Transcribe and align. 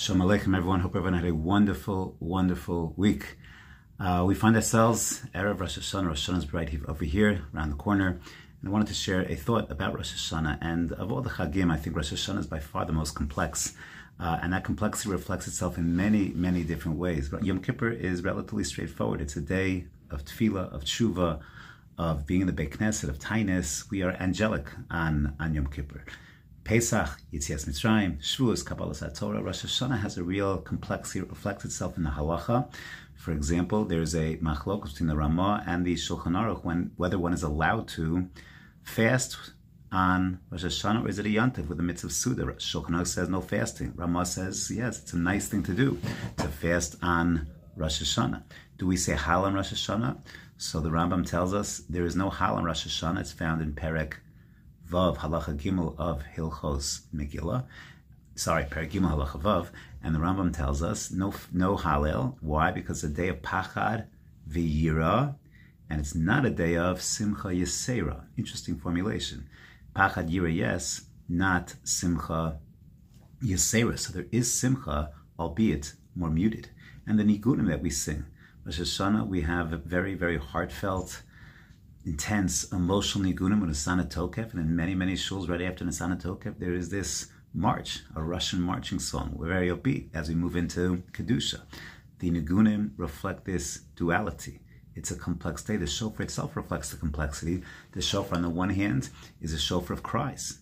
Shalom 0.00 0.28
Aleichem, 0.28 0.56
everyone. 0.56 0.78
Hope 0.78 0.94
everyone 0.94 1.14
had 1.14 1.28
a 1.28 1.34
wonderful, 1.34 2.16
wonderful 2.20 2.94
week. 2.96 3.36
Uh, 3.98 4.22
we 4.24 4.36
find 4.36 4.54
ourselves 4.54 5.22
Erev 5.34 5.58
Rosh 5.58 5.76
Hashanah. 5.76 6.06
Rosh 6.06 6.30
Hashanah 6.30 6.38
is 6.38 6.52
right 6.52 6.70
over 6.86 7.04
here, 7.04 7.42
around 7.52 7.70
the 7.70 7.76
corner. 7.76 8.10
And 8.10 8.68
I 8.68 8.70
wanted 8.70 8.86
to 8.86 8.94
share 8.94 9.22
a 9.22 9.34
thought 9.34 9.68
about 9.72 9.96
Rosh 9.96 10.14
Hashanah. 10.14 10.58
And 10.60 10.92
of 10.92 11.10
all 11.10 11.20
the 11.20 11.30
Chagim, 11.30 11.72
I 11.72 11.78
think 11.78 11.96
Rosh 11.96 12.12
Hashanah 12.12 12.38
is 12.38 12.46
by 12.46 12.60
far 12.60 12.84
the 12.86 12.92
most 12.92 13.16
complex. 13.16 13.74
Uh, 14.20 14.38
and 14.40 14.52
that 14.52 14.62
complexity 14.62 15.10
reflects 15.10 15.48
itself 15.48 15.76
in 15.76 15.96
many, 15.96 16.28
many 16.28 16.62
different 16.62 16.96
ways. 16.96 17.28
But 17.28 17.44
Yom 17.44 17.60
Kippur 17.60 17.90
is 17.90 18.22
relatively 18.22 18.62
straightforward. 18.62 19.20
It's 19.20 19.34
a 19.34 19.40
day 19.40 19.86
of 20.12 20.24
tefillah, 20.24 20.72
of 20.72 20.84
tshuva, 20.84 21.40
of 21.98 22.24
being 22.24 22.42
in 22.42 22.46
the 22.46 22.52
Beit 22.52 22.70
Knesset, 22.70 23.08
of 23.08 23.18
tainus. 23.18 23.90
We 23.90 24.04
are 24.04 24.12
angelic 24.12 24.70
on, 24.92 25.34
on 25.40 25.54
Yom 25.54 25.66
Kippur. 25.66 26.04
Pesach, 26.68 27.08
Yitzias 27.32 27.66
Mitzrayim, 27.66 28.18
Shavuos, 28.18 28.62
Kabbalas 28.62 29.02
HaTorah, 29.02 29.42
Rosh 29.42 29.64
Hashanah 29.64 30.00
has 30.00 30.18
a 30.18 30.22
real 30.22 30.58
complexity. 30.58 31.20
It 31.20 31.30
reflects 31.30 31.64
itself 31.64 31.96
in 31.96 32.02
the 32.02 32.10
halacha. 32.10 32.70
For 33.16 33.32
example, 33.32 33.86
there's 33.86 34.14
a 34.14 34.36
machlok 34.36 34.82
between 34.82 35.06
the 35.06 35.16
Ramah 35.16 35.64
and 35.66 35.86
the 35.86 35.94
Shulchan 35.94 36.36
Aruch 36.36 36.64
when 36.64 36.90
whether 36.96 37.18
one 37.18 37.32
is 37.32 37.42
allowed 37.42 37.88
to 37.96 38.28
fast 38.82 39.38
on 39.90 40.40
Rosh 40.50 40.66
Hashanah 40.66 41.06
or 41.06 41.08
is 41.08 41.18
it 41.18 41.24
a 41.24 41.30
yantiv 41.30 41.68
with 41.68 41.78
the 41.78 41.82
mitzvah 41.82 42.10
suda? 42.10 42.42
Shulchan 42.42 42.90
Aruch 42.90 43.06
says 43.06 43.30
no 43.30 43.40
fasting. 43.40 43.94
Ramah 43.96 44.26
says 44.26 44.70
yes, 44.70 45.00
it's 45.00 45.14
a 45.14 45.18
nice 45.18 45.48
thing 45.48 45.62
to 45.62 45.72
do 45.72 45.98
to 46.36 46.48
fast 46.48 46.96
on 47.00 47.48
Rosh 47.76 48.02
Hashanah. 48.02 48.42
Do 48.76 48.86
we 48.86 48.98
say 48.98 49.14
hal 49.14 49.46
on 49.46 49.54
Rosh 49.54 49.72
Hashanah? 49.72 50.18
So 50.58 50.80
the 50.80 50.90
Rambam 50.90 51.26
tells 51.26 51.54
us 51.54 51.78
there 51.88 52.04
is 52.04 52.14
no 52.14 52.28
hal 52.28 52.56
on 52.56 52.64
Rosh 52.64 52.86
Hashanah. 52.86 53.20
It's 53.20 53.32
found 53.32 53.62
in 53.62 53.72
Perek 53.72 54.16
Vav 54.90 55.18
Halacha 55.18 55.56
Gimel 55.56 55.94
of 55.98 56.22
Hilchos 56.34 57.02
Megillah. 57.14 57.64
Sorry, 58.34 58.64
Perek 58.64 58.92
Gimel 58.92 59.10
Halacha 59.10 59.40
Vav, 59.40 59.68
and 60.02 60.14
the 60.14 60.18
Rambam 60.18 60.54
tells 60.54 60.82
us 60.82 61.10
no 61.10 61.34
no 61.52 61.76
Halel. 61.76 62.36
Why? 62.40 62.70
Because 62.70 63.02
the 63.02 63.08
day 63.08 63.28
of 63.28 63.42
Pachad 63.42 64.06
V'Yira, 64.48 65.34
and 65.90 66.00
it's 66.00 66.14
not 66.14 66.46
a 66.46 66.50
day 66.50 66.76
of 66.76 67.02
Simcha 67.02 67.48
Yisera. 67.48 68.24
Interesting 68.36 68.78
formulation. 68.78 69.48
Pachad 69.94 70.30
Yira, 70.30 70.54
yes, 70.54 71.02
not 71.28 71.74
Simcha 71.84 72.58
Yisera. 73.42 73.98
So 73.98 74.12
there 74.12 74.26
is 74.32 74.52
Simcha, 74.52 75.10
albeit 75.38 75.94
more 76.14 76.30
muted. 76.30 76.68
And 77.06 77.18
the 77.18 77.24
Nigunim 77.24 77.68
that 77.68 77.82
we 77.82 77.90
sing, 77.90 78.24
Rosh 78.64 78.80
Hashanah, 78.80 79.26
we 79.26 79.42
have 79.42 79.70
very, 79.84 80.14
very 80.14 80.38
heartfelt 80.38 81.22
intense 82.04 82.70
emotional 82.72 83.30
nigunim 83.30 83.60
with 83.60 83.70
Nisana 83.70 84.08
Tokef, 84.08 84.52
and 84.52 84.60
in 84.60 84.74
many, 84.74 84.94
many 84.94 85.14
shuls 85.14 85.48
right 85.48 85.62
after 85.62 85.84
Nisana 85.84 86.20
Tokef, 86.20 86.58
there 86.58 86.74
is 86.74 86.88
this 86.88 87.28
march, 87.52 88.02
a 88.14 88.22
Russian 88.22 88.60
marching 88.60 88.98
song. 88.98 89.32
We're 89.34 89.48
very 89.48 89.68
upbeat 89.68 90.08
as 90.14 90.28
we 90.28 90.34
move 90.34 90.56
into 90.56 91.02
Kedusha. 91.12 91.62
The 92.18 92.30
nigunim 92.30 92.92
reflect 92.96 93.44
this 93.44 93.82
duality. 93.96 94.60
It's 94.94 95.10
a 95.12 95.16
complex 95.16 95.62
day. 95.62 95.76
The 95.76 95.86
shofar 95.86 96.24
itself 96.24 96.56
reflects 96.56 96.90
the 96.90 96.96
complexity. 96.96 97.62
The 97.92 98.02
shofar, 98.02 98.36
on 98.36 98.42
the 98.42 98.50
one 98.50 98.70
hand, 98.70 99.10
is 99.40 99.52
a 99.52 99.58
shofar 99.58 99.94
of 99.94 100.02
cries. 100.02 100.58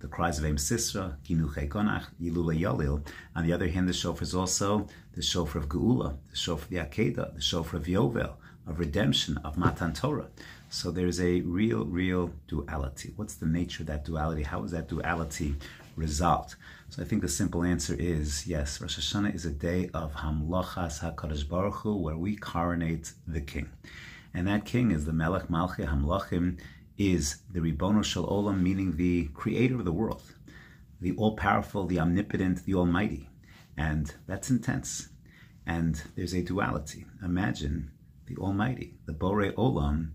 The 0.00 0.08
cries 0.08 0.38
of 0.38 0.44
Em 0.44 0.56
Sisra, 0.56 1.16
Ginuche 1.24 1.68
Konach, 1.68 2.06
Yilula 2.20 2.60
Yalil. 2.60 3.06
On 3.36 3.46
the 3.46 3.52
other 3.52 3.68
hand, 3.68 3.88
the 3.88 3.92
shofar 3.92 4.22
is 4.22 4.34
also 4.34 4.88
the 5.14 5.22
shofar 5.22 5.60
of 5.60 5.68
Geula, 5.68 6.16
the 6.30 6.36
shofar 6.36 6.64
of 6.64 6.70
the 6.70 6.76
Akedah, 6.76 7.34
the 7.34 7.40
shofar 7.40 7.78
of 7.78 7.86
Yovel, 7.86 8.34
of 8.66 8.78
redemption, 8.78 9.38
of 9.38 9.56
Matan 9.56 9.92
Torah. 9.92 10.28
So 10.70 10.90
there's 10.90 11.18
a 11.18 11.40
real, 11.40 11.86
real 11.86 12.30
duality. 12.46 13.12
What's 13.16 13.36
the 13.36 13.46
nature 13.46 13.82
of 13.82 13.86
that 13.86 14.04
duality? 14.04 14.42
How 14.42 14.62
is 14.64 14.72
that 14.72 14.88
duality 14.88 15.54
resolved? 15.96 16.56
So 16.90 17.02
I 17.02 17.06
think 17.06 17.22
the 17.22 17.28
simple 17.28 17.64
answer 17.64 17.96
is 17.98 18.46
yes, 18.46 18.78
Rosh 18.80 18.98
Hashanah 18.98 19.34
is 19.34 19.46
a 19.46 19.50
day 19.50 19.88
of 19.94 20.14
Hamlochas 20.14 21.00
HaKadosh 21.00 21.48
Baruch 21.48 21.76
Hu, 21.76 21.96
where 21.96 22.18
we 22.18 22.36
coronate 22.36 23.12
the 23.26 23.40
king. 23.40 23.70
And 24.34 24.46
that 24.46 24.66
king 24.66 24.90
is 24.90 25.06
the 25.06 25.12
Melech 25.12 25.48
Malchi 25.48 25.88
Hamlochim, 25.88 26.60
is 26.98 27.38
the 27.50 27.60
Ribono 27.60 28.04
Shel 28.04 28.26
Olam, 28.26 28.60
meaning 28.60 28.96
the 28.96 29.28
creator 29.28 29.76
of 29.76 29.86
the 29.86 29.92
world, 29.92 30.22
the 31.00 31.16
all-powerful, 31.16 31.86
the 31.86 31.98
omnipotent, 31.98 32.64
the 32.66 32.74
almighty. 32.74 33.30
And 33.76 34.14
that's 34.26 34.50
intense. 34.50 35.08
And 35.64 36.02
there's 36.14 36.34
a 36.34 36.42
duality. 36.42 37.06
Imagine 37.22 37.90
the 38.26 38.36
Almighty, 38.36 38.98
the 39.06 39.12
Bore 39.12 39.52
Olam, 39.52 40.10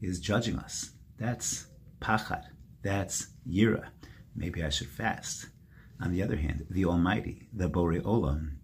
is 0.00 0.20
judging 0.20 0.58
us. 0.58 0.90
That's 1.18 1.66
pachad. 2.00 2.44
That's 2.82 3.28
yira. 3.48 3.88
Maybe 4.36 4.62
I 4.62 4.68
should 4.68 4.88
fast. 4.88 5.46
On 6.00 6.10
the 6.10 6.22
other 6.22 6.36
hand, 6.36 6.66
the 6.68 6.84
Almighty, 6.84 7.48
the 7.52 7.68
Bore 7.68 7.94
Olam, 7.94 8.56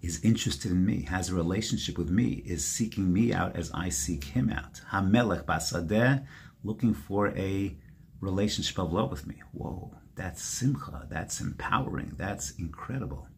is 0.00 0.24
interested 0.24 0.70
in 0.72 0.84
me, 0.84 1.02
has 1.02 1.30
a 1.30 1.34
relationship 1.34 1.98
with 1.98 2.10
me, 2.10 2.42
is 2.44 2.64
seeking 2.64 3.12
me 3.12 3.32
out 3.32 3.56
as 3.56 3.70
I 3.72 3.88
seek 3.88 4.24
him 4.24 4.50
out. 4.50 4.80
Hamelech 4.90 5.44
basadeh, 5.44 6.24
looking 6.64 6.94
for 6.94 7.28
a 7.36 7.76
relationship 8.20 8.78
of 8.78 8.92
love 8.92 9.10
with 9.10 9.26
me. 9.26 9.42
Whoa, 9.52 9.94
that's 10.14 10.42
simcha, 10.42 11.06
that's 11.10 11.40
empowering, 11.40 12.14
that's 12.16 12.52
incredible. 12.52 13.28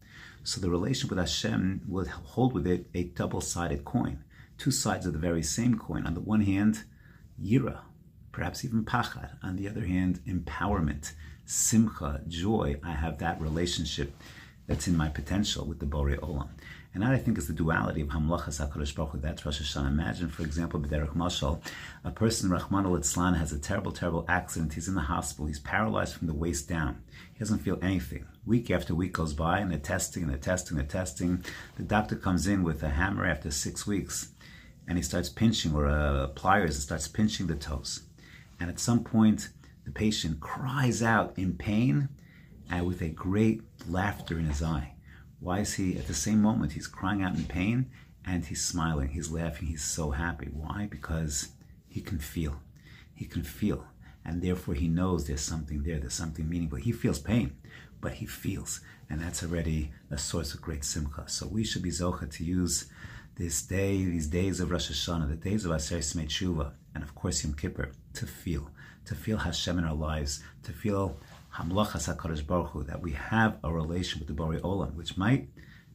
So 0.43 0.61
the 0.61 0.71
relationship 0.71 1.11
with 1.11 1.19
Hashem 1.19 1.83
will 1.89 2.07
hold 2.07 2.53
with 2.53 2.67
it 2.67 2.87
a 2.95 3.05
double-sided 3.05 3.85
coin 3.85 4.25
two 4.59 4.71
sides 4.71 5.07
of 5.07 5.13
the 5.13 5.19
very 5.19 5.43
same 5.43 5.79
coin. 5.79 6.07
On 6.07 6.15
the 6.15 6.21
one 6.21 6.43
hand, 6.43 6.85
yira, 7.43 7.81
perhaps 8.33 8.65
even 8.65 8.85
pachad. 8.85 9.37
On 9.43 9.57
the 9.57 9.69
other 9.69 9.85
hand, 9.87 10.21
empowerment, 10.27 11.13
simcha, 11.45 12.23
joy. 12.29 12.77
I 12.83 12.93
have 12.93 13.19
that 13.19 13.41
relationship 13.41 14.15
that's 14.67 14.89
in 14.89 14.97
my 14.97 15.09
potential 15.09 15.67
with 15.67 15.79
the 15.79 15.87
Borei 15.87 16.19
Olam. 16.19 16.49
And 16.95 17.03
that 17.03 17.11
I 17.11 17.19
think 17.19 17.39
is 17.39 17.49
the 17.49 17.53
duality 17.53 18.03
of 18.03 18.09
Hamlachas 18.09 18.65
HaKadosh 18.65 18.95
Baruch 18.95 19.11
Hu. 19.11 19.19
That's 19.19 19.45
Rosh 19.45 19.61
Hashanah. 19.61 19.89
Imagine, 19.89 20.29
for 20.29 20.43
example, 20.43 20.79
B'derech 20.79 21.17
Mashal, 21.17 21.61
a 22.05 22.13
person, 22.13 22.51
Rahman 22.51 22.87
al 22.87 23.35
has 23.35 23.53
a 23.53 23.59
terrible, 23.59 23.91
terrible 23.91 24.25
accident. 24.29 24.75
He's 24.75 24.87
in 24.87 24.95
the 24.95 25.01
hospital. 25.01 25.47
He's 25.47 25.59
paralyzed 25.59 26.15
from 26.15 26.29
the 26.29 26.35
waist 26.35 26.69
down. 26.69 27.03
He 27.33 27.41
doesn't 27.41 27.59
feel 27.59 27.81
anything. 27.83 28.27
Week 28.47 28.71
after 28.71 28.95
week 28.95 29.13
goes 29.13 29.35
by, 29.35 29.59
and 29.59 29.73
they're 29.73 29.79
testing, 29.79 30.23
and 30.23 30.31
they're 30.31 30.39
testing, 30.39 30.79
and 30.79 30.89
they're 30.89 31.01
testing. 31.01 31.45
The 31.77 31.83
doctor 31.83 32.15
comes 32.15 32.47
in 32.47 32.63
with 32.63 32.81
a 32.85 32.91
hammer 32.91 33.27
after 33.27 33.51
six 33.51 33.89
weeks 33.89 34.29
and 34.87 34.99
he 34.99 35.03
starts 35.03 35.29
pinching, 35.29 35.75
or 35.75 35.87
uh, 35.87 36.29
pliers, 36.29 36.75
and 36.75 36.83
starts 36.83 37.09
pinching 37.09 37.47
the 37.47 37.55
toes. 37.55 38.03
And 38.61 38.71
at 38.71 38.79
some 38.79 39.03
point, 39.05 39.49
the 39.85 39.91
patient 39.91 40.41
cries 40.41 41.03
out 41.03 41.35
in 41.37 41.55
pain 41.55 42.09
and 42.71 42.87
with 42.87 43.03
a 43.03 43.09
great 43.09 43.63
laughter 43.89 44.39
in 44.39 44.47
his 44.47 44.63
eye. 44.63 44.95
Why 45.41 45.61
is 45.61 45.75
he, 45.75 45.99
at 45.99 46.07
the 46.07 46.15
same 46.15 46.41
moment, 46.41 46.73
he's 46.73 46.87
crying 46.87 47.23
out 47.23 47.37
in 47.37 47.45
pain 47.45 47.91
and 48.27 48.47
he's 48.47 48.65
smiling, 48.65 49.11
he's 49.11 49.31
laughing, 49.31 49.69
he's 49.69 49.85
so 49.85 50.13
happy. 50.13 50.47
Why? 50.47 50.89
Because 50.91 51.49
he 51.89 52.01
can 52.01 52.19
feel. 52.19 52.61
He 53.15 53.27
can 53.27 53.43
feel. 53.43 53.85
And 54.25 54.41
therefore, 54.41 54.75
he 54.75 54.89
knows 54.89 55.27
there's 55.27 55.43
something 55.43 55.83
there, 55.83 56.01
there's 56.01 56.15
something 56.15 56.49
meaningful. 56.49 56.79
He 56.79 56.93
feels 56.93 57.19
pain, 57.19 57.57
but 58.01 58.15
he 58.15 58.27
feels. 58.27 58.81
And 59.11 59.21
that's 59.21 59.43
already 59.43 59.93
a 60.11 60.17
source 60.17 60.55
of 60.55 60.63
great 60.63 60.85
simcha. 60.85 61.25
So 61.27 61.47
we 61.47 61.63
should 61.63 61.83
be 61.83 61.91
zocha 61.91 62.31
to 62.31 62.45
use 62.45 62.87
this 63.37 63.63
day, 63.63 64.05
these 64.05 64.29
days 64.29 64.61
of 64.61 64.71
Rosh 64.71 64.91
Hashanah, 64.91 65.29
the 65.29 65.37
days 65.37 65.65
of 65.65 65.73
Aseres 65.73 66.15
Yemei 66.15 66.27
Tshuva, 66.27 66.73
and 66.95 67.03
of 67.03 67.15
course 67.15 67.43
Yom 67.45 67.55
Kippur, 67.55 67.91
to 68.15 68.27
feel, 68.27 68.71
to 69.07 69.15
feel 69.15 69.39
Hashem 69.39 69.79
in 69.79 69.85
our 69.85 69.95
lives, 69.95 70.43
to 70.63 70.73
feel 70.73 71.19
Hamlachas 71.55 72.15
HaKadosh 72.15 72.47
Baruch 72.47 72.71
Hu, 72.71 72.85
that 72.85 73.01
we 73.01 73.13
have 73.13 73.59
a 73.65 73.73
relation 73.73 74.21
with 74.21 74.29
the 74.29 74.35
Bari 74.35 74.61
Olam, 74.61 74.95
which 74.95 75.17
might 75.17 75.49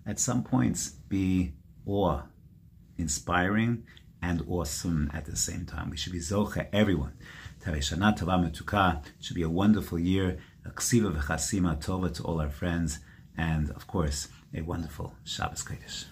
at 0.05 0.19
some 0.19 0.43
points 0.43 0.89
be 0.89 1.53
awe 1.85 2.23
inspiring 2.97 3.83
and 4.21 4.43
awesome 4.49 5.09
at 5.13 5.25
the 5.25 5.35
same 5.35 5.65
time. 5.65 5.89
We 5.89 5.97
should 5.97 6.11
be 6.13 6.19
Zocha, 6.19 6.67
everyone. 6.73 7.13
Shana 7.65 8.17
Tova 8.17 8.39
Metuka 8.43 9.03
should 9.21 9.35
be 9.35 9.43
a 9.43 9.49
wonderful 9.49 9.99
year, 9.99 10.39
a 10.65 10.69
Ksiva 10.69 11.13
V'chasima 11.13 11.81
Tova 11.81 12.13
to 12.15 12.23
all 12.23 12.41
our 12.41 12.49
friends, 12.49 12.99
and 13.37 13.69
of 13.71 13.87
course, 13.87 14.27
a 14.53 14.61
wonderful 14.61 15.15
Shabbos 15.23 15.63
Kodesh. 15.63 16.05